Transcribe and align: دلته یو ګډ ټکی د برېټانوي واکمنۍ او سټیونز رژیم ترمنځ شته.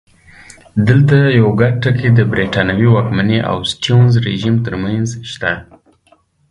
دلته 0.87 1.17
یو 1.39 1.47
ګډ 1.59 1.73
ټکی 1.83 2.09
د 2.17 2.21
برېټانوي 2.31 2.87
واکمنۍ 2.91 3.39
او 3.49 3.57
سټیونز 3.71 4.11
رژیم 4.27 4.55
ترمنځ 4.65 5.07
شته. 5.31 5.53